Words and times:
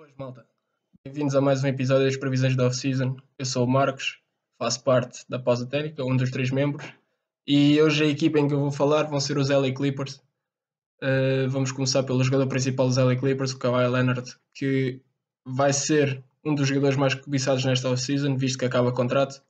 Boas, 0.00 0.14
malta. 0.16 0.46
Bem-vindos 1.04 1.34
a 1.34 1.42
mais 1.42 1.62
um 1.62 1.66
episódio 1.66 2.06
das 2.06 2.16
previsões 2.16 2.56
da 2.56 2.66
off-season. 2.66 3.18
Eu 3.38 3.44
sou 3.44 3.66
o 3.66 3.70
Marcos, 3.70 4.18
faço 4.58 4.82
parte 4.82 5.28
da 5.28 5.38
Pausa 5.38 5.66
Técnica, 5.66 6.02
um 6.02 6.16
dos 6.16 6.30
três 6.30 6.50
membros. 6.50 6.90
E 7.46 7.78
hoje 7.82 8.04
a 8.04 8.06
equipa 8.06 8.38
em 8.38 8.48
que 8.48 8.54
eu 8.54 8.60
vou 8.60 8.72
falar 8.72 9.02
vão 9.02 9.20
ser 9.20 9.36
os 9.36 9.50
LA 9.50 9.74
Clippers. 9.74 10.14
Uh, 11.02 11.50
vamos 11.50 11.70
começar 11.70 12.02
pelo 12.02 12.24
jogador 12.24 12.46
principal 12.46 12.86
dos 12.86 12.96
LA 12.96 13.14
Clippers, 13.14 13.52
o 13.52 13.58
Kawhi 13.58 13.86
Leonard, 13.88 14.34
que 14.54 15.02
vai 15.44 15.70
ser 15.70 16.24
um 16.42 16.54
dos 16.54 16.66
jogadores 16.66 16.96
mais 16.96 17.14
cobiçados 17.14 17.62
nesta 17.66 17.90
off-season, 17.90 18.38
visto 18.38 18.58
que 18.58 18.64
acaba 18.64 18.92
contrato 18.92 19.42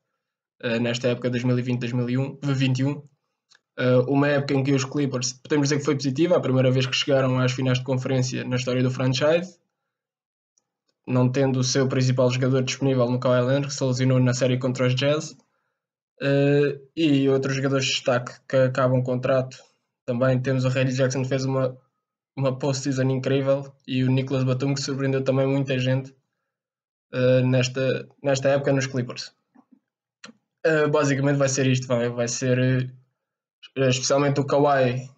uh, 0.64 0.80
nesta 0.80 1.06
época 1.06 1.30
2020-2021. 1.30 2.96
Uh, 2.96 4.02
uma 4.08 4.26
época 4.26 4.54
em 4.54 4.64
que 4.64 4.72
os 4.72 4.84
Clippers, 4.84 5.32
podemos 5.32 5.68
dizer 5.68 5.78
que 5.78 5.84
foi 5.84 5.94
positiva, 5.94 6.36
a 6.36 6.40
primeira 6.40 6.72
vez 6.72 6.86
que 6.86 6.96
chegaram 6.96 7.38
às 7.38 7.52
finais 7.52 7.78
de 7.78 7.84
conferência 7.84 8.42
na 8.42 8.56
história 8.56 8.82
do 8.82 8.90
franchise, 8.90 9.59
não 11.10 11.30
tendo 11.30 11.58
o 11.58 11.64
seu 11.64 11.88
principal 11.88 12.30
jogador 12.30 12.62
disponível 12.62 13.10
no 13.10 13.18
Kawhi 13.18 13.40
Leonard, 13.40 13.66
que 13.66 13.74
se 13.74 13.84
lesionou 13.84 14.20
na 14.20 14.32
série 14.32 14.58
contra 14.58 14.86
os 14.86 14.94
Jazz, 14.94 15.32
uh, 16.22 16.80
e 16.96 17.28
outros 17.28 17.56
jogadores 17.56 17.86
de 17.86 17.92
destaque 17.92 18.32
que 18.48 18.56
acabam 18.56 19.02
contrato. 19.02 19.58
Também 20.06 20.40
temos 20.40 20.64
o 20.64 20.68
Reggie 20.68 20.96
Jackson 20.96 21.22
que 21.22 21.28
fez 21.28 21.44
uma, 21.44 21.76
uma 22.36 22.56
post-season 22.58 23.10
incrível 23.10 23.72
e 23.86 24.04
o 24.04 24.10
Nicholas 24.10 24.44
Batum 24.44 24.74
que 24.74 24.80
surpreendeu 24.80 25.22
também 25.22 25.46
muita 25.46 25.78
gente 25.78 26.14
uh, 27.12 27.46
nesta, 27.46 28.08
nesta 28.22 28.48
época 28.48 28.72
nos 28.72 28.86
Clippers. 28.86 29.34
Uh, 30.66 30.88
basicamente 30.90 31.36
vai 31.36 31.48
ser 31.48 31.66
isto, 31.66 31.86
vai, 31.86 32.08
vai 32.08 32.28
ser 32.28 32.92
especialmente 33.76 34.40
o 34.40 34.46
Kawhi 34.46 35.08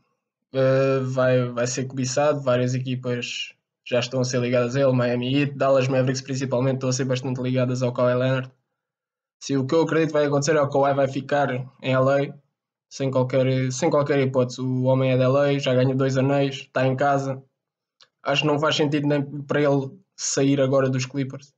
vai, 1.14 1.48
vai 1.48 1.66
ser 1.66 1.86
cobiçado, 1.86 2.42
várias 2.42 2.74
equipas 2.74 3.54
já 3.84 3.98
estão 3.98 4.20
a 4.20 4.24
ser 4.24 4.40
ligadas 4.40 4.76
a 4.76 4.80
ele, 4.80 4.92
Miami 4.92 5.34
Heat, 5.34 5.56
Dallas 5.56 5.88
Mavericks 5.88 6.22
principalmente 6.22 6.74
estão 6.74 6.90
a 6.90 6.92
ser 6.92 7.04
bastante 7.04 7.40
ligadas 7.40 7.82
ao 7.82 7.92
Kawhi 7.92 8.14
Leonard. 8.14 8.50
Se 9.42 9.56
o 9.56 9.66
que 9.66 9.74
eu 9.74 9.82
acredito 9.82 10.12
vai 10.12 10.26
acontecer 10.26 10.56
é 10.56 10.60
o 10.60 10.68
Kawhi 10.68 10.94
vai 10.94 11.08
ficar 11.08 11.50
em 11.82 11.96
LA 11.96 12.34
sem 12.88 13.10
qualquer, 13.10 13.72
sem 13.72 13.90
qualquer 13.90 14.20
hipótese. 14.20 14.60
O 14.60 14.84
homem 14.84 15.12
é 15.12 15.16
de 15.16 15.26
LA, 15.26 15.58
já 15.58 15.74
ganha 15.74 15.94
dois 15.94 16.16
anéis, 16.16 16.56
está 16.56 16.86
em 16.86 16.94
casa. 16.94 17.42
Acho 18.22 18.42
que 18.42 18.48
não 18.48 18.60
faz 18.60 18.76
sentido 18.76 19.08
nem 19.08 19.24
para 19.42 19.60
ele 19.60 19.90
sair 20.16 20.60
agora 20.60 20.88
dos 20.88 21.06
Clippers. 21.06 21.52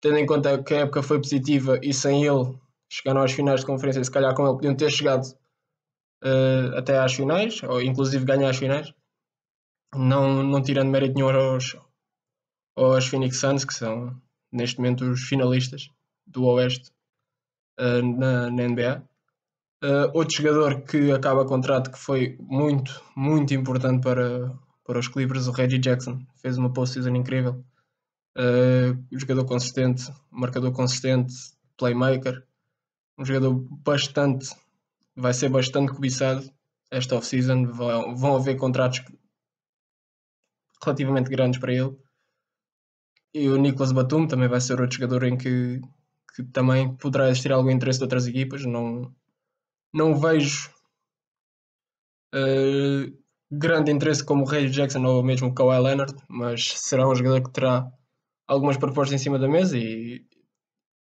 Tendo 0.00 0.16
em 0.16 0.24
conta 0.24 0.62
que 0.62 0.72
a 0.74 0.80
época 0.80 1.02
foi 1.02 1.18
positiva 1.20 1.78
e 1.82 1.92
sem 1.92 2.24
ele 2.24 2.56
chegaram 2.88 3.22
às 3.22 3.32
finais 3.32 3.60
de 3.60 3.66
conferência, 3.66 4.02
se 4.02 4.10
calhar 4.10 4.34
com 4.34 4.46
ele 4.46 4.54
podiam 4.54 4.74
ter 4.74 4.90
chegado 4.90 5.26
uh, 6.24 6.78
até 6.78 6.98
às 6.98 7.12
finais, 7.12 7.62
ou 7.64 7.82
inclusive 7.82 8.24
ganhar 8.24 8.48
as 8.48 8.56
finais 8.56 8.94
não, 9.94 10.42
não 10.42 10.62
tirando 10.62 10.90
mérito 10.90 11.14
nenhum 11.14 11.30
aos, 11.30 11.76
aos 12.76 13.06
Phoenix 13.06 13.38
Suns, 13.38 13.64
que 13.64 13.74
são 13.74 14.20
neste 14.52 14.78
momento 14.78 15.04
os 15.04 15.22
finalistas 15.22 15.90
do 16.26 16.44
Oeste 16.44 16.90
uh, 17.80 18.02
na, 18.02 18.50
na, 18.50 18.68
NBA. 18.68 19.02
Uh, 19.82 19.86
eh, 19.86 20.10
outro 20.12 20.36
jogador 20.36 20.82
que 20.82 21.12
acaba 21.12 21.46
contrato 21.46 21.90
que 21.90 21.98
foi 21.98 22.36
muito, 22.40 23.02
muito 23.16 23.54
importante 23.54 24.02
para, 24.02 24.52
para 24.84 24.98
os 24.98 25.08
Clippers, 25.08 25.46
o 25.46 25.52
Reggie 25.52 25.78
Jackson, 25.78 26.20
fez 26.36 26.58
uma 26.58 26.72
postseason 26.72 27.14
incrível. 27.14 27.64
Uh, 28.36 28.98
jogador 29.12 29.44
consistente, 29.44 30.12
marcador 30.30 30.72
consistente, 30.72 31.34
playmaker, 31.76 32.44
um 33.16 33.24
jogador 33.24 33.54
bastante, 33.84 34.54
vai 35.16 35.34
ser 35.34 35.48
bastante 35.48 35.92
cobiçado 35.92 36.48
esta 36.90 37.16
off-season. 37.16 37.66
Vão, 37.66 38.16
vão 38.16 38.36
haver 38.36 38.56
contratos 38.56 39.02
relativamente 40.82 41.30
grandes 41.30 41.60
para 41.60 41.72
ele. 41.72 41.96
E 43.34 43.48
o 43.48 43.56
Nicolas 43.56 43.92
Batum 43.92 44.26
também 44.26 44.48
vai 44.48 44.60
ser 44.60 44.80
outro 44.80 44.96
jogador 44.96 45.24
em 45.24 45.36
que, 45.36 45.80
que 46.34 46.42
também 46.44 46.96
poderá 46.96 47.28
existir 47.28 47.52
algum 47.52 47.70
interesse 47.70 47.98
de 47.98 48.04
outras 48.04 48.26
equipas. 48.26 48.64
Não, 48.64 49.14
não 49.92 50.18
vejo 50.18 50.70
uh, 52.34 53.18
grande 53.50 53.90
interesse 53.90 54.24
como 54.24 54.44
o 54.44 54.46
Ray 54.46 54.68
Jackson 54.68 55.04
ou 55.04 55.22
mesmo 55.22 55.48
o 55.48 55.54
Kawhi 55.54 55.78
Leonard, 55.78 56.14
mas 56.28 56.64
será 56.76 57.08
um 57.08 57.14
jogador 57.14 57.42
que 57.42 57.52
terá 57.52 57.90
algumas 58.46 58.76
propostas 58.76 59.20
em 59.20 59.22
cima 59.22 59.38
da 59.38 59.48
mesa 59.48 59.76
e, 59.76 60.26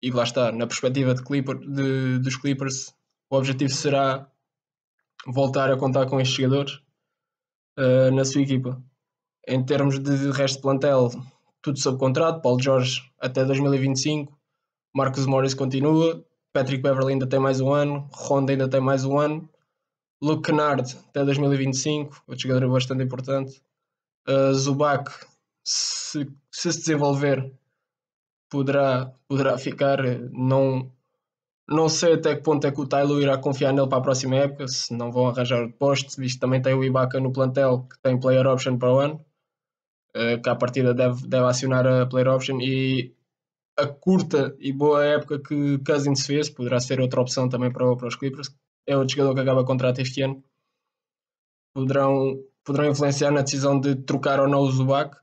e 0.02 0.12
lá 0.12 0.24
está, 0.24 0.52
na 0.52 0.68
perspectiva 0.68 1.14
de 1.14 1.24
Clipper, 1.24 1.60
de, 1.60 2.20
dos 2.20 2.36
Clippers, 2.38 2.94
o 3.30 3.38
objetivo 3.38 3.72
será 3.72 4.30
voltar 5.28 5.72
a 5.72 5.78
contar 5.78 6.08
com 6.08 6.20
estes 6.20 6.38
jogadores 6.38 6.74
uh, 7.78 8.12
na 8.14 8.26
sua 8.26 8.42
equipa. 8.42 8.82
Em 9.48 9.64
termos 9.64 10.00
de 10.00 10.32
resto 10.32 10.58
de 10.58 10.62
plantel, 10.62 11.10
tudo 11.62 11.80
sob 11.80 11.98
contrato. 11.98 12.42
Paulo 12.42 12.62
Jorge 12.62 13.02
até 13.20 13.44
2025. 13.44 14.38
Marcus 14.94 15.26
Morris 15.26 15.54
continua. 15.54 16.24
Patrick 16.54 16.82
Beverly 16.82 17.14
ainda 17.14 17.28
tem 17.28 17.40
mais 17.40 17.62
um 17.62 17.74
ano. 17.74 18.10
Ronda 18.12 18.52
ainda 18.52 18.70
tem 18.70 18.80
mais 18.80 19.06
um 19.06 19.18
ano. 19.18 19.50
Luke 20.22 20.44
Kennard 20.50 20.98
até 21.10 21.24
2025. 21.24 22.24
Outro 22.28 22.48
jogador 22.48 22.70
bastante 22.72 23.04
importante. 23.04 23.62
Uh, 24.28 24.54
Zubac, 24.54 25.10
se, 25.64 26.26
se, 26.52 26.72
se 26.74 26.80
desenvolver, 26.80 27.52
poderá, 28.50 29.14
poderá 29.28 29.58
ficar. 29.58 30.00
Não, 30.32 30.92
não 31.68 31.88
sei 31.88 32.14
até 32.14 32.36
que 32.36 32.42
ponto 32.42 32.66
é 32.66 32.72
que 32.72 32.82
o 32.82 32.88
Tyler 32.88 33.22
irá 33.22 33.38
confiar 33.38 33.72
nele 33.72 33.88
para 33.88 34.00
a 34.00 34.02
próxima 34.02 34.36
época, 34.36 34.68
se 34.68 34.94
não 34.94 35.12
vão 35.12 35.28
arranjar 35.28 35.64
o 35.64 35.72
poste, 35.72 36.20
visto 36.20 36.36
que 36.36 36.42
também 36.42 36.62
tem 36.62 36.74
o 36.74 36.84
Ibaka 36.84 37.20
no 37.20 37.32
plantel 37.32 37.88
que 37.90 38.00
tem 38.02 38.20
player 38.20 38.46
option 38.48 38.78
para 38.78 38.94
o 38.94 39.00
ano. 39.00 39.26
Eh, 40.14 40.38
que 40.40 40.50
à 40.50 40.56
partida 40.56 40.94
deve, 40.94 41.28
deve 41.28 41.46
acionar 41.48 41.86
a 41.86 42.06
player 42.08 42.28
option 42.30 42.60
e 42.62 43.14
a 43.78 43.88
curta 43.88 44.56
e 44.60 44.74
boa 44.74 45.06
época 45.06 45.40
que 45.40 45.78
Cousins 45.80 46.26
fez 46.26 46.50
poderá 46.50 46.80
ser 46.80 47.00
outra 47.00 47.22
opção 47.22 47.48
também 47.48 47.72
para, 47.72 47.96
para 47.96 48.08
os 48.08 48.16
Clippers. 48.16 48.50
É 48.88 48.98
outro 48.98 49.16
jogador 49.16 49.36
que 49.36 49.42
acaba 49.42 49.66
contrato 49.66 50.02
este 50.02 50.22
ano. 50.24 50.44
Poderão, 51.74 52.44
poderão 52.64 52.90
influenciar 52.90 53.32
na 53.32 53.44
decisão 53.44 53.80
de 53.80 53.96
trocar 53.96 54.40
ou 54.40 54.48
não 54.48 54.62
o 54.62 54.72
Zubac. 54.72 55.16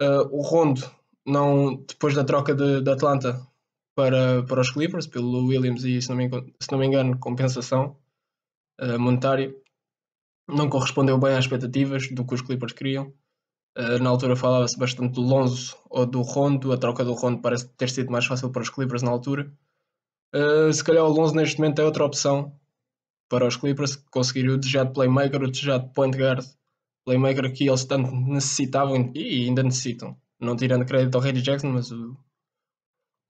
Uh, 0.00 0.24
o 0.30 0.40
Rondo, 0.40 0.82
não, 1.26 1.76
depois 1.76 2.14
da 2.14 2.24
troca 2.24 2.54
de, 2.54 2.80
de, 2.80 2.90
Atlanta 2.90 3.46
para, 3.94 4.42
para 4.44 4.60
os 4.60 4.70
Clippers, 4.70 5.06
pelo 5.06 5.46
Williams 5.46 5.84
e, 5.84 6.00
se 6.00 6.08
não 6.08 6.16
me, 6.16 6.30
se 6.60 6.72
não 6.72 6.78
me 6.78 6.86
engano, 6.86 7.18
compensação 7.18 7.96
uh, 8.80 8.98
monetária, 8.98 9.54
não 10.48 10.70
correspondeu 10.70 11.18
bem 11.18 11.34
às 11.34 11.44
expectativas 11.44 12.08
do 12.10 12.24
que 12.24 12.34
os 12.34 12.42
Clippers 12.42 12.72
queriam. 12.72 13.12
Eh, 13.76 13.98
na 14.00 14.10
altura 14.10 14.34
falava-se 14.34 14.76
bastante 14.76 15.14
do 15.14 15.20
Lonzo 15.20 15.76
ou 15.88 16.04
do 16.04 16.22
Rondo, 16.22 16.72
a 16.72 16.78
troca 16.78 17.04
do 17.04 17.14
Rondo 17.14 17.40
parece 17.40 17.68
ter 17.68 17.88
sido 17.88 18.10
mais 18.10 18.26
fácil 18.26 18.50
para 18.50 18.62
os 18.62 18.70
Clippers 18.70 19.02
na 19.02 19.10
altura. 19.10 19.52
Uh, 20.34 20.72
se 20.72 20.82
calhar 20.84 21.04
o 21.04 21.08
Lonzo 21.08 21.34
neste 21.34 21.58
momento 21.58 21.80
é 21.80 21.84
outra 21.84 22.04
opção 22.04 22.54
para 23.28 23.46
os 23.46 23.56
Clippers, 23.56 23.96
conseguir 23.96 24.48
o 24.48 24.58
desejado 24.58 24.92
playmaker, 24.92 25.42
o 25.42 25.50
desejado 25.50 25.88
point 25.92 26.16
guard, 26.16 26.44
playmaker 27.04 27.52
que 27.52 27.68
eles 27.68 27.84
tanto 27.84 28.12
necessitavam 28.14 29.12
e 29.14 29.46
ainda 29.46 29.62
necessitam. 29.62 30.16
Não 30.40 30.56
tirando 30.56 30.86
crédito 30.86 31.16
ao 31.16 31.20
Reggie 31.20 31.42
Jackson, 31.42 31.68
mas 31.68 31.90
o... 31.92 32.16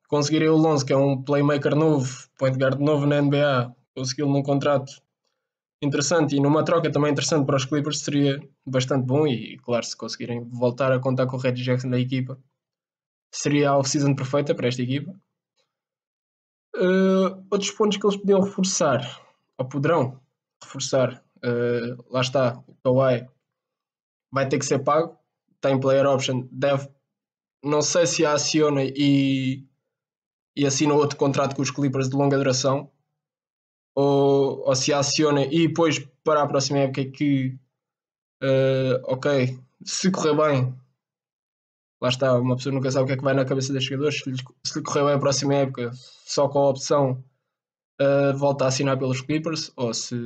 conseguirem 0.08 0.48
o 0.48 0.56
Lonzo, 0.56 0.86
que 0.86 0.92
é 0.92 0.96
um 0.96 1.22
playmaker 1.22 1.74
novo, 1.74 2.28
point 2.38 2.56
guard 2.58 2.80
novo 2.80 3.06
na 3.06 3.20
NBA, 3.20 3.74
consegui-lo 3.94 4.32
num 4.32 4.42
contrato 4.42 5.02
interessante 5.82 6.36
e 6.36 6.40
numa 6.40 6.64
troca 6.64 6.90
também 6.90 7.10
interessante 7.10 7.46
para 7.46 7.56
os 7.56 7.64
Clippers 7.64 8.00
seria 8.00 8.40
bastante 8.66 9.06
bom 9.06 9.26
e 9.26 9.58
claro 9.58 9.84
se 9.84 9.96
conseguirem 9.96 10.44
voltar 10.44 10.92
a 10.92 11.00
contar 11.00 11.26
com 11.26 11.36
o 11.36 11.40
Reggie 11.40 11.64
Jackson 11.64 11.88
da 11.88 11.98
equipa 11.98 12.38
seria 13.32 13.70
a 13.70 13.78
off-season 13.78 14.14
perfeita 14.14 14.54
para 14.54 14.68
esta 14.68 14.82
equipa. 14.82 15.14
Uh, 16.76 17.44
outros 17.50 17.70
pontos 17.70 17.96
que 17.96 18.06
eles 18.06 18.16
podiam 18.16 18.40
reforçar 18.40 19.20
ou 19.58 19.66
poderão 19.66 20.20
reforçar 20.62 21.22
uh, 21.38 22.04
lá 22.12 22.20
está 22.20 22.62
o 22.66 22.74
Kawhi 22.82 23.26
vai 24.32 24.48
ter 24.48 24.58
que 24.58 24.64
ser 24.64 24.78
pago 24.78 25.18
tem 25.60 25.80
player 25.80 26.06
option 26.06 26.46
deve 26.50 26.88
não 27.62 27.82
sei 27.82 28.06
se 28.06 28.24
a 28.24 28.34
aciona 28.34 28.82
e, 28.84 29.66
e 30.56 30.64
assina 30.64 30.94
outro 30.94 31.18
contrato 31.18 31.56
com 31.56 31.62
os 31.62 31.72
Clippers 31.72 32.08
de 32.08 32.16
longa 32.16 32.38
duração 32.38 32.88
ou, 33.94 34.29
ou 34.64 34.74
se 34.74 34.92
aciona 34.92 35.44
e 35.44 35.68
depois 35.68 35.98
para 36.24 36.42
a 36.42 36.46
próxima 36.46 36.80
época 36.80 37.04
que 37.06 37.58
uh, 38.42 39.00
ok, 39.04 39.58
se 39.84 40.10
correr 40.10 40.34
bem, 40.34 40.74
lá 42.00 42.08
está, 42.08 42.38
uma 42.38 42.56
pessoa 42.56 42.74
nunca 42.74 42.90
sabe 42.90 43.04
o 43.04 43.06
que 43.06 43.12
é 43.12 43.16
que 43.16 43.24
vai 43.24 43.34
na 43.34 43.44
cabeça 43.44 43.72
dos 43.72 43.84
jogadores, 43.84 44.20
se 44.20 44.30
lhe, 44.30 44.36
se 44.64 44.78
lhe 44.78 44.84
correr 44.84 45.04
bem 45.04 45.14
a 45.14 45.18
próxima 45.18 45.54
época, 45.54 45.90
só 46.24 46.48
com 46.48 46.58
a 46.60 46.70
opção 46.70 47.24
uh, 48.00 48.36
volta 48.36 48.64
a 48.64 48.68
assinar 48.68 48.98
pelos 48.98 49.20
Clippers, 49.20 49.72
ou 49.76 49.92
se, 49.92 50.16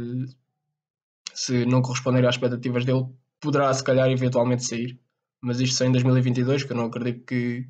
se 1.34 1.66
não 1.66 1.82
corresponder 1.82 2.24
às 2.26 2.36
expectativas 2.36 2.84
dele, 2.84 3.06
poderá 3.40 3.72
se 3.74 3.82
calhar 3.84 4.08
eventualmente 4.10 4.64
sair. 4.64 4.98
Mas 5.40 5.60
isto 5.60 5.76
só 5.76 5.84
em 5.84 5.92
2022, 5.92 6.64
que 6.64 6.72
eu 6.72 6.76
não 6.76 6.86
acredito 6.86 7.24
que 7.26 7.68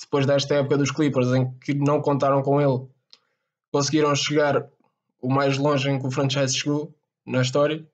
depois 0.00 0.26
desta 0.26 0.54
época 0.54 0.78
dos 0.78 0.90
Clippers 0.90 1.28
em 1.28 1.50
que 1.58 1.74
não 1.74 2.00
contaram 2.00 2.42
com 2.42 2.60
ele, 2.60 2.86
conseguiram 3.72 4.14
chegar 4.14 4.68
o 5.26 5.28
mais 5.28 5.58
longe 5.58 5.90
em 5.90 5.98
que 5.98 6.06
o 6.06 6.10
franchise 6.10 6.56
chegou 6.56 6.94
na 7.26 7.42
história. 7.42 7.84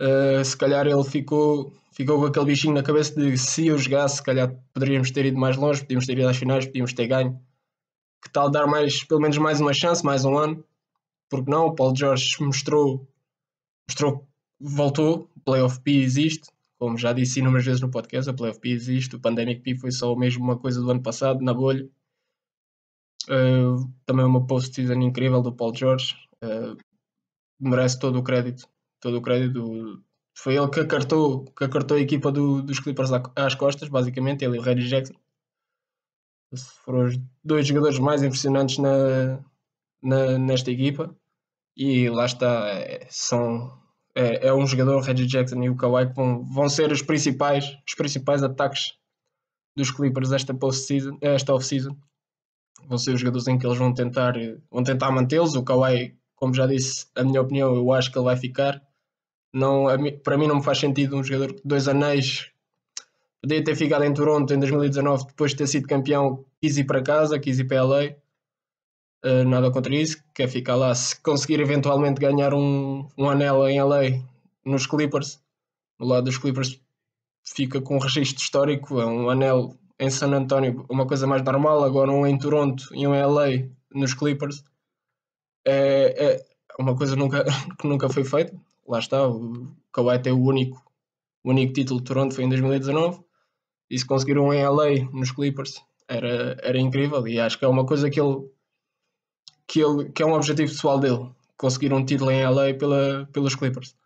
Uh, 0.00 0.42
se 0.42 0.56
calhar 0.56 0.86
ele 0.86 1.04
ficou, 1.04 1.70
ficou 1.92 2.18
com 2.18 2.26
aquele 2.26 2.46
bichinho 2.46 2.72
na 2.72 2.82
cabeça 2.82 3.14
de 3.14 3.36
se 3.36 3.66
eu 3.66 3.76
jogasse, 3.76 4.16
se 4.16 4.22
calhar 4.22 4.54
poderíamos 4.72 5.10
ter 5.10 5.26
ido 5.26 5.38
mais 5.38 5.56
longe, 5.56 5.82
podíamos 5.82 6.06
ter 6.06 6.18
ido 6.18 6.28
às 6.28 6.36
finais, 6.36 6.64
podíamos 6.64 6.94
ter 6.94 7.06
ganho. 7.06 7.38
Que 8.22 8.30
tal 8.30 8.50
dar 8.50 8.66
mais, 8.66 9.04
pelo 9.04 9.20
menos 9.20 9.36
mais 9.36 9.60
uma 9.60 9.74
chance, 9.74 10.02
mais 10.02 10.24
um 10.24 10.36
ano? 10.36 10.64
Porque 11.28 11.50
não? 11.50 11.66
O 11.66 11.74
Paulo 11.74 11.94
Jorge 11.94 12.36
mostrou, 12.40 13.06
mostrou 13.86 14.26
voltou, 14.58 15.30
o 15.36 15.40
Playoff 15.40 15.80
P 15.80 15.90
existe, 15.92 16.48
como 16.78 16.96
já 16.96 17.12
disse 17.12 17.40
inúmeras 17.40 17.66
vezes 17.66 17.82
no 17.82 17.90
podcast, 17.90 18.30
o 18.30 18.34
Playoff 18.34 18.60
P 18.60 18.70
existe, 18.70 19.16
o 19.16 19.20
Pandemic 19.20 19.60
P 19.60 19.76
foi 19.76 19.90
só 19.90 20.16
mesmo 20.16 20.42
uma 20.42 20.58
coisa 20.58 20.80
do 20.80 20.90
ano 20.90 21.02
passado, 21.02 21.42
na 21.42 21.52
bolha. 21.52 21.86
Uh, 23.28 23.90
também 24.06 24.24
uma 24.24 24.46
post-season 24.46 25.00
incrível 25.02 25.42
do 25.42 25.52
Paul 25.52 25.74
George. 25.74 26.25
Uh, 26.46 26.76
merece 27.60 27.98
todo 27.98 28.18
o 28.18 28.22
crédito. 28.22 28.68
Todo 29.00 29.18
o 29.18 29.22
crédito. 29.22 30.02
Foi 30.34 30.56
ele 30.56 30.68
que 30.68 30.80
acartou, 30.80 31.44
que 31.46 31.64
acartou 31.64 31.96
a 31.96 32.00
equipa 32.00 32.30
do, 32.30 32.62
dos 32.62 32.78
Clippers 32.78 33.10
às 33.34 33.54
costas, 33.54 33.88
basicamente, 33.88 34.44
ele 34.44 34.56
e 34.56 34.58
o 34.58 34.62
Reggie 34.62 34.88
Jackson. 34.88 35.14
Foram 36.84 37.06
os 37.06 37.18
dois 37.42 37.66
jogadores 37.66 37.98
mais 37.98 38.22
impressionantes 38.22 38.78
na, 38.78 39.42
na, 40.02 40.38
nesta 40.38 40.70
equipa. 40.70 41.14
E 41.76 42.08
lá 42.08 42.26
está, 42.26 42.68
é, 42.68 43.06
são, 43.10 43.78
é, 44.14 44.48
é, 44.48 44.54
um 44.54 44.66
jogador, 44.66 44.96
o 44.96 45.00
Reggie 45.00 45.26
Jackson 45.26 45.62
e 45.62 45.70
o 45.70 45.76
Kawhi, 45.76 46.08
que 46.08 46.14
vão, 46.14 46.44
vão 46.44 46.68
ser 46.68 46.92
os 46.92 47.02
principais, 47.02 47.76
os 47.86 47.94
principais 47.94 48.42
ataques 48.42 48.94
dos 49.76 49.90
Clippers 49.90 50.32
esta, 50.32 50.54
post-season, 50.54 51.18
esta 51.20 51.54
off-season 51.54 51.96
vão 52.88 52.98
ser 52.98 53.12
os 53.12 53.20
jogadores 53.20 53.46
em 53.48 53.58
que 53.58 53.66
eles 53.66 53.78
vão 53.78 53.92
tentar, 53.92 54.34
vão 54.70 54.82
tentar 54.82 55.10
mantê-los. 55.10 55.54
O 55.54 55.62
Kawhi, 55.62 56.16
como 56.36 56.54
já 56.54 56.66
disse, 56.66 57.06
a 57.16 57.24
minha 57.24 57.40
opinião, 57.40 57.74
eu 57.74 57.92
acho 57.92 58.12
que 58.12 58.18
ele 58.18 58.26
vai 58.26 58.36
ficar. 58.36 58.80
Não, 59.52 59.86
para 60.22 60.38
mim 60.38 60.46
não 60.46 60.56
me 60.56 60.62
faz 60.62 60.78
sentido 60.78 61.16
um 61.16 61.24
jogador 61.24 61.54
de 61.54 61.62
dois 61.64 61.88
anéis 61.88 62.52
podia 63.46 63.62
ter 63.62 63.76
ficado 63.76 64.04
em 64.04 64.12
Toronto 64.12 64.52
em 64.52 64.58
2019 64.58 65.26
depois 65.26 65.52
de 65.52 65.58
ter 65.58 65.66
sido 65.68 65.86
campeão, 65.86 66.44
quis 66.60 66.76
ir 66.76 66.84
para 66.84 67.00
casa, 67.00 67.38
quis 67.38 67.58
ir 67.60 67.64
para 67.64 67.84
LA. 67.84 68.02
Uh, 68.04 69.28
eh, 69.28 69.44
nada 69.44 69.70
contra 69.70 69.94
isso, 69.94 70.18
quer 70.34 70.48
ficar 70.48 70.74
lá. 70.74 70.92
Se 70.94 71.20
conseguir 71.20 71.60
eventualmente 71.60 72.20
ganhar 72.20 72.52
um, 72.52 73.08
um 73.16 73.30
anel 73.30 73.68
em 73.68 73.80
LA 73.80 74.20
nos 74.64 74.86
Clippers, 74.86 75.40
no 75.98 76.06
lado 76.06 76.24
dos 76.24 76.38
Clippers 76.38 76.80
fica 77.44 77.80
com 77.80 77.96
um 77.96 78.00
registro 78.00 78.42
histórico, 78.42 79.00
é 79.00 79.06
um 79.06 79.30
anel 79.30 79.76
em 79.98 80.10
San 80.10 80.32
Antonio 80.32 80.84
uma 80.88 81.06
coisa 81.06 81.26
mais 81.26 81.42
normal, 81.42 81.84
agora 81.84 82.10
um 82.10 82.26
em 82.26 82.36
Toronto 82.36 82.84
e 82.92 83.06
um 83.06 83.14
em 83.14 83.22
LA 83.22 83.68
nos 83.94 84.12
Clippers 84.12 84.64
é, 85.66 86.34
é 86.34 86.46
uma 86.78 86.96
coisa 86.96 87.16
nunca, 87.16 87.44
que 87.80 87.86
nunca 87.86 88.08
foi 88.08 88.24
feita. 88.24 88.54
Lá 88.86 88.98
está, 88.98 89.26
o 89.28 89.68
Kawhi 89.92 90.18
tem 90.20 90.32
o 90.32 90.42
único, 90.42 90.80
o 91.42 91.50
único 91.50 91.72
título 91.72 92.00
de 92.00 92.06
Toronto 92.06 92.34
foi 92.34 92.44
em 92.44 92.48
2019 92.48 93.20
e 93.90 93.98
se 93.98 94.06
conseguiram 94.06 94.52
em 94.52 94.64
LA 94.64 95.10
nos 95.12 95.30
Clippers 95.32 95.82
era, 96.08 96.56
era 96.62 96.78
incrível 96.78 97.26
e 97.26 97.40
acho 97.40 97.58
que 97.58 97.64
é 97.64 97.68
uma 97.68 97.84
coisa 97.84 98.08
que 98.08 98.20
ele 98.20 98.48
que, 99.66 99.80
ele, 99.80 100.10
que 100.12 100.22
é 100.22 100.26
um 100.26 100.34
objetivo 100.34 100.70
pessoal 100.70 100.98
dele 100.98 101.28
conseguir 101.56 101.92
um 101.92 102.04
título 102.04 102.30
em 102.30 102.46
LA 102.46 102.74
pela, 102.74 103.28
pelos 103.32 103.56
Clippers. 103.56 103.96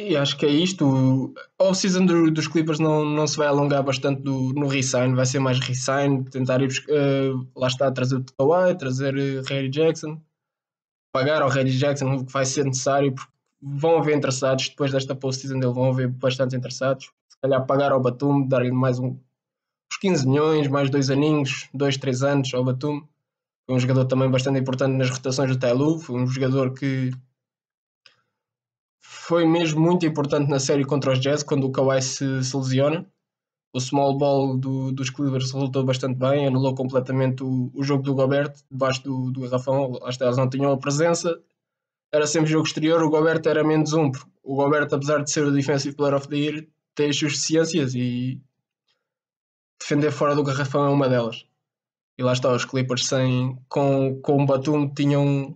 E 0.00 0.16
acho 0.16 0.36
que 0.36 0.46
é 0.46 0.48
isto. 0.48 1.34
A 1.58 1.64
off-season 1.64 2.06
do, 2.06 2.30
dos 2.30 2.46
Clippers 2.46 2.78
não, 2.78 3.04
não 3.04 3.26
se 3.26 3.36
vai 3.36 3.48
alongar 3.48 3.82
bastante 3.82 4.22
do, 4.22 4.52
no 4.54 4.68
resign, 4.68 5.14
vai 5.14 5.26
ser 5.26 5.40
mais 5.40 5.58
resign, 5.58 6.24
tentar 6.24 6.62
ir 6.62 6.70
uh, 6.88 7.46
lá 7.56 7.66
está, 7.66 7.90
trazer 7.90 8.16
o 8.16 8.24
Kawhi, 8.38 8.78
trazer 8.78 9.14
uh, 9.16 9.42
Harry 9.48 9.68
Jackson, 9.68 10.20
pagar 11.12 11.42
ao 11.42 11.48
Harry 11.48 11.76
Jackson 11.76 12.14
o 12.14 12.24
que 12.24 12.32
vai 12.32 12.46
ser 12.46 12.64
necessário, 12.64 13.12
porque 13.12 13.32
vão 13.60 13.98
haver 13.98 14.16
interessados, 14.16 14.68
depois 14.68 14.92
desta 14.92 15.16
post-season 15.16 15.58
dele 15.58 15.72
vão 15.72 15.90
haver 15.90 16.06
bastante 16.06 16.54
interessados. 16.54 17.06
Se 17.28 17.36
calhar 17.42 17.66
pagar 17.66 17.90
ao 17.90 18.00
Batum, 18.00 18.46
dar-lhe 18.46 18.70
mais 18.70 19.00
um, 19.00 19.08
uns 19.08 19.98
15 20.00 20.28
milhões, 20.28 20.68
mais 20.68 20.90
dois 20.90 21.10
aninhos, 21.10 21.68
dois, 21.74 21.96
três 21.96 22.22
anos 22.22 22.54
ao 22.54 22.64
Batum. 22.64 23.02
Foi 23.66 23.74
um 23.74 23.80
jogador 23.80 24.04
também 24.04 24.30
bastante 24.30 24.60
importante 24.60 24.92
nas 24.92 25.10
rotações 25.10 25.50
do 25.50 25.58
Tailu, 25.58 25.98
foi 25.98 26.20
um 26.20 26.26
jogador 26.28 26.72
que 26.72 27.10
foi 29.28 29.44
mesmo 29.46 29.78
muito 29.78 30.06
importante 30.06 30.48
na 30.48 30.58
série 30.58 30.86
contra 30.86 31.12
os 31.12 31.20
Jazz, 31.20 31.42
quando 31.42 31.64
o 31.64 31.70
Kawhi 31.70 32.00
se, 32.00 32.42
se 32.42 32.56
lesiona. 32.56 33.06
O 33.74 33.78
small 33.78 34.16
ball 34.16 34.56
do, 34.56 34.90
dos 34.90 35.10
Clippers 35.10 35.52
resultou 35.52 35.84
bastante 35.84 36.18
bem, 36.18 36.46
anulou 36.46 36.74
completamente 36.74 37.44
o, 37.44 37.70
o 37.74 37.84
jogo 37.84 38.02
do 38.02 38.14
Gobert 38.14 38.54
debaixo 38.70 39.04
do, 39.04 39.30
do 39.30 39.42
garrafão. 39.42 39.98
Está, 40.08 40.24
eles 40.24 40.38
não 40.38 40.48
tinham 40.48 40.72
a 40.72 40.78
presença, 40.78 41.38
era 42.10 42.26
sempre 42.26 42.50
jogo 42.50 42.66
exterior. 42.66 43.02
O 43.02 43.10
Gobert 43.10 43.42
era 43.44 43.62
menos 43.62 43.92
um. 43.92 44.10
O 44.42 44.56
Gobert, 44.56 44.88
apesar 44.90 45.22
de 45.22 45.30
ser 45.30 45.44
o 45.44 45.52
Defensive 45.52 45.94
Player 45.94 46.16
of 46.16 46.26
the 46.26 46.36
Year, 46.36 46.66
tem 46.94 47.10
as 47.10 47.18
suas 47.18 47.32
deficiências 47.32 47.94
e 47.94 48.40
defender 49.78 50.10
fora 50.10 50.34
do 50.34 50.42
garrafão 50.42 50.86
é 50.86 50.88
uma 50.88 51.06
delas. 51.06 51.44
E 52.16 52.22
lá 52.22 52.32
está, 52.32 52.50
os 52.50 52.64
Clippers 52.64 53.06
sem, 53.06 53.58
com, 53.68 54.18
com 54.22 54.42
o 54.42 54.46
Batum 54.46 54.88
tinham, 54.88 55.54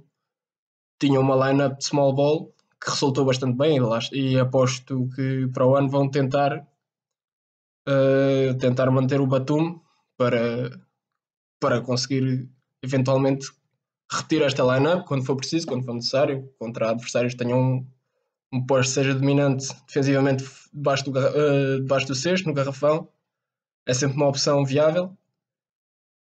tinham 1.01 1.23
uma 1.23 1.49
lineup 1.49 1.79
de 1.79 1.87
small 1.87 2.15
ball 2.15 2.53
que 2.83 2.91
resultou 2.91 3.25
bastante 3.25 3.57
bem 3.57 3.79
e 4.13 4.39
aposto 4.39 5.09
que 5.15 5.49
para 5.53 5.67
o 5.67 5.77
ano 5.77 5.89
vão 5.89 6.11
tentar 6.11 6.67
uh, 7.89 8.55
tentar 8.59 8.91
manter 8.91 9.21
o 9.21 9.27
Batum 9.27 9.81
para, 10.17 10.81
para 11.61 11.81
conseguir 11.81 12.49
eventualmente 12.83 13.47
retirar 14.11 14.47
esta 14.47 14.63
lineup 14.63 15.07
quando 15.07 15.25
for 15.25 15.37
preciso, 15.37 15.67
quando 15.67 15.85
for 15.85 15.95
necessário, 15.95 16.53
contra 16.59 16.91
adversários 16.91 17.35
que 17.35 17.39
tenham 17.45 17.61
um, 17.61 17.87
um 18.53 18.67
posto 18.67 18.93
seja 18.93 19.15
dominante 19.15 19.69
defensivamente 19.87 20.45
debaixo 20.73 21.11
do, 21.11 21.19
uh, 21.19 21.81
debaixo 21.81 22.07
do 22.09 22.15
sexto, 22.15 22.47
no 22.47 22.55
garrafão. 22.55 23.09
É 23.87 23.95
sempre 23.95 24.17
uma 24.17 24.29
opção 24.29 24.65
viável 24.65 25.17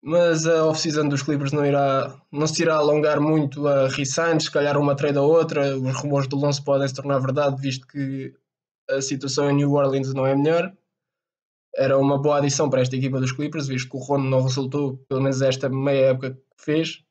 mas 0.02 0.48
a 0.48 0.66
off-season 0.66 1.08
dos 1.08 1.22
Clippers 1.22 1.52
não, 1.52 1.64
irá, 1.64 2.20
não 2.32 2.48
se 2.48 2.64
irá 2.64 2.76
alongar 2.76 3.22
muito 3.22 3.68
a 3.68 3.88
resign, 3.88 4.42
se 4.42 4.50
calhar 4.50 4.78
uma 4.78 4.96
trade 4.96 5.20
ou 5.20 5.30
outra. 5.30 5.78
Os 5.78 5.96
rumores 5.96 6.28
do 6.28 6.38
Lonzo 6.38 6.64
podem 6.64 6.88
se 6.88 6.96
tornar 6.96 7.20
verdade, 7.20 7.62
visto 7.62 7.86
que 7.86 8.34
a 8.90 9.00
situação 9.00 9.50
em 9.50 9.56
New 9.56 9.72
Orleans 9.74 10.12
não 10.14 10.26
é 10.26 10.36
melhor. 10.36 10.74
Era 11.76 11.98
uma 11.98 12.20
boa 12.20 12.40
adição 12.40 12.70
para 12.70 12.82
esta 12.82 12.96
equipa 12.96 13.20
dos 13.20 13.32
Clippers, 13.32 13.68
visto 13.68 13.90
que 13.90 13.96
o 13.96 14.00
Rondo 14.00 14.28
não 14.28 14.42
resultou, 14.42 14.98
pelo 15.08 15.22
menos 15.22 15.42
esta 15.42 15.70
meia 15.70 16.08
época 16.08 16.32
que 16.32 16.42
fez. 16.58 17.04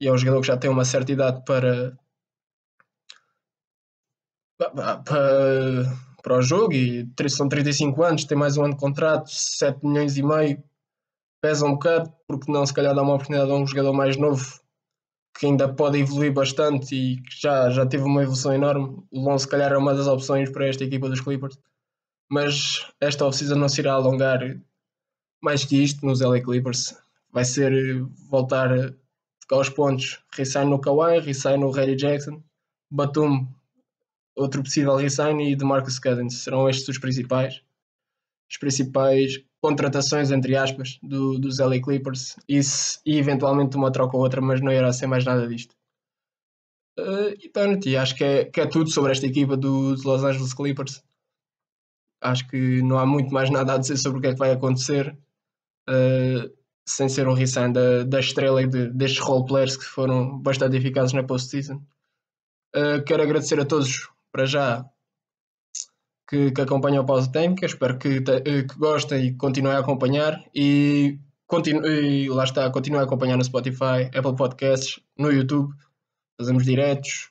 E 0.00 0.08
é 0.08 0.12
um 0.12 0.18
jogador 0.18 0.40
que 0.40 0.48
já 0.48 0.56
tem 0.56 0.70
uma 0.70 0.84
certa 0.84 1.12
idade 1.12 1.44
para, 1.44 1.96
para, 4.58 5.84
para 6.20 6.38
o 6.38 6.42
jogo. 6.42 6.72
E 6.72 7.08
são 7.28 7.48
35 7.48 8.02
anos, 8.02 8.24
tem 8.24 8.36
mais 8.36 8.56
um 8.56 8.64
ano 8.64 8.74
de 8.74 8.80
contrato, 8.80 9.30
7 9.30 9.86
milhões 9.86 10.18
e 10.18 10.22
meio 10.22 10.62
pesa 11.42 11.66
um 11.66 11.72
bocado, 11.72 12.10
porque 12.26 12.50
não 12.50 12.64
se 12.64 12.72
calhar 12.72 12.94
dá 12.94 13.02
uma 13.02 13.14
oportunidade 13.14 13.50
a 13.50 13.54
um 13.54 13.66
jogador 13.66 13.92
mais 13.92 14.16
novo 14.16 14.62
que 15.36 15.46
ainda 15.46 15.72
pode 15.72 15.98
evoluir 15.98 16.32
bastante 16.32 16.94
e 16.94 17.20
que 17.20 17.40
já, 17.40 17.68
já 17.70 17.84
teve 17.84 18.04
uma 18.04 18.22
evolução 18.22 18.52
enorme. 18.54 19.02
O 19.10 19.20
Lon 19.20 19.36
se 19.36 19.48
calhar 19.48 19.72
é 19.72 19.76
uma 19.76 19.94
das 19.94 20.06
opções 20.06 20.48
para 20.50 20.68
esta 20.68 20.84
equipa 20.84 21.08
dos 21.08 21.20
Clippers. 21.20 21.58
Mas 22.30 22.86
esta 23.00 23.26
off-season 23.26 23.56
não 23.56 23.68
se 23.68 23.80
irá 23.80 23.94
alongar 23.94 24.40
mais 25.42 25.64
que 25.64 25.82
isto 25.82 26.06
nos 26.06 26.20
LA 26.20 26.40
Clippers. 26.40 26.94
Vai 27.32 27.44
ser 27.44 27.72
voltar 28.30 28.72
a 28.72 28.92
ficar 29.40 29.56
aos 29.56 29.68
pontos. 29.68 30.22
Resign 30.34 30.70
no 30.70 30.80
Kawhi, 30.80 31.18
resign 31.18 31.58
no 31.58 31.72
Harry 31.72 31.96
Jackson, 31.96 32.42
Batum, 32.90 33.48
outro 34.36 34.62
possível 34.62 34.96
resign 34.96 35.50
e 35.50 35.56
DeMarcus 35.56 35.98
Cousins. 35.98 36.44
Serão 36.44 36.68
estes 36.68 36.88
os 36.88 36.98
principais. 36.98 37.62
Os 38.50 38.58
principais 38.58 39.42
contratações, 39.62 40.32
entre 40.32 40.56
aspas, 40.56 40.98
do, 41.00 41.38
dos 41.38 41.58
LA 41.60 41.80
Clippers 41.80 42.36
e, 42.48 42.60
se, 42.62 42.98
e 43.06 43.16
eventualmente 43.16 43.76
uma 43.76 43.92
troca 43.92 44.16
ou 44.16 44.22
outra, 44.22 44.40
mas 44.40 44.60
não 44.60 44.72
irá 44.72 44.92
ser 44.92 45.06
mais 45.06 45.24
nada 45.24 45.46
disto. 45.46 45.76
Uh, 46.98 47.30
e 47.40 47.48
pronto, 47.48 47.88
e 47.88 47.96
acho 47.96 48.16
que 48.16 48.24
é, 48.24 48.44
que 48.44 48.60
é 48.60 48.66
tudo 48.66 48.90
sobre 48.90 49.12
esta 49.12 49.24
equipa 49.24 49.56
dos 49.56 50.02
Los 50.02 50.24
Angeles 50.24 50.52
Clippers. 50.52 51.02
Acho 52.20 52.46
que 52.48 52.82
não 52.82 52.98
há 52.98 53.06
muito 53.06 53.32
mais 53.32 53.50
nada 53.50 53.74
a 53.74 53.78
dizer 53.78 53.96
sobre 53.96 54.18
o 54.18 54.20
que 54.20 54.28
é 54.28 54.32
que 54.32 54.38
vai 54.38 54.50
acontecer, 54.50 55.16
uh, 55.88 56.52
sem 56.86 57.08
ser 57.08 57.28
um 57.28 57.32
resign 57.32 57.72
da, 57.72 58.02
da 58.02 58.18
estrela 58.18 58.62
e 58.62 58.66
de, 58.66 58.90
destes 58.90 59.20
roleplayers 59.20 59.76
que 59.76 59.84
foram 59.84 60.38
bastante 60.40 60.76
eficazes 60.76 61.12
na 61.12 61.22
postseason. 61.22 61.76
Uh, 62.74 63.02
quero 63.06 63.22
agradecer 63.22 63.60
a 63.60 63.64
todos 63.64 64.08
para 64.32 64.44
já 64.44 64.84
que, 66.28 66.50
que 66.50 66.60
acompanham 66.60 67.02
a 67.02 67.06
pausa 67.06 67.30
técnica. 67.30 67.66
Espero 67.66 67.98
que, 67.98 68.22
eh, 68.26 68.62
que 68.62 68.78
gostem 68.78 69.26
e 69.26 69.34
continuem 69.34 69.74
a 69.74 69.80
acompanhar. 69.80 70.42
E, 70.54 71.18
e 71.74 72.28
lá 72.28 72.44
está, 72.44 72.70
continuem 72.70 73.02
a 73.02 73.04
acompanhar 73.04 73.36
no 73.36 73.44
Spotify, 73.44 74.10
Apple 74.14 74.36
Podcasts, 74.36 75.00
no 75.18 75.30
YouTube. 75.30 75.74
Fazemos 76.38 76.64
diretos, 76.64 77.30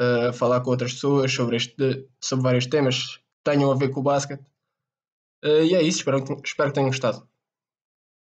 uh, 0.00 0.32
falar 0.32 0.60
com 0.60 0.70
outras 0.70 0.92
pessoas 0.94 1.32
sobre, 1.32 1.56
este, 1.56 2.06
sobre 2.20 2.42
vários 2.44 2.66
temas 2.66 3.16
que 3.16 3.22
tenham 3.44 3.70
a 3.70 3.74
ver 3.74 3.88
com 3.88 4.00
o 4.00 4.02
basquete. 4.02 4.44
Uh, 5.44 5.64
e 5.64 5.74
é 5.74 5.82
isso, 5.82 5.98
espero, 5.98 6.18
espero 6.44 6.68
que 6.68 6.74
tenham 6.74 6.90
gostado. 6.90 7.26